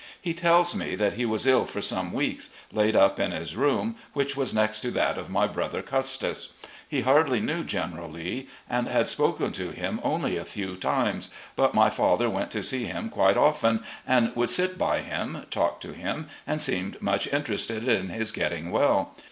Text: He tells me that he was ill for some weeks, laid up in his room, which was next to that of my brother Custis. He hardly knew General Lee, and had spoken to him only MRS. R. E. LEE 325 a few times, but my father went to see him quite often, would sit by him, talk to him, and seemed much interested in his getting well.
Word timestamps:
He 0.19 0.33
tells 0.33 0.75
me 0.75 0.95
that 0.95 1.13
he 1.13 1.27
was 1.27 1.45
ill 1.45 1.63
for 1.65 1.79
some 1.79 2.11
weeks, 2.11 2.49
laid 2.73 2.95
up 2.95 3.19
in 3.19 3.31
his 3.31 3.55
room, 3.55 3.97
which 4.13 4.35
was 4.35 4.51
next 4.51 4.79
to 4.79 4.89
that 4.89 5.15
of 5.15 5.29
my 5.29 5.45
brother 5.45 5.83
Custis. 5.83 6.47
He 6.89 7.01
hardly 7.01 7.39
knew 7.39 7.63
General 7.63 8.09
Lee, 8.09 8.47
and 8.67 8.87
had 8.87 9.07
spoken 9.07 9.51
to 9.51 9.69
him 9.69 9.99
only 10.01 10.31
MRS. 10.31 10.33
R. 10.37 10.39
E. 10.39 10.39
LEE 10.39 10.41
325 10.41 10.41
a 10.41 10.49
few 10.49 10.75
times, 11.13 11.29
but 11.55 11.75
my 11.75 11.91
father 11.91 12.31
went 12.31 12.49
to 12.49 12.63
see 12.63 12.85
him 12.85 13.09
quite 13.11 13.37
often, 13.37 13.83
would 14.33 14.49
sit 14.49 14.75
by 14.79 15.01
him, 15.01 15.45
talk 15.51 15.79
to 15.81 15.93
him, 15.93 16.25
and 16.47 16.59
seemed 16.59 16.99
much 16.99 17.27
interested 17.31 17.87
in 17.87 18.09
his 18.09 18.31
getting 18.31 18.71
well. 18.71 19.13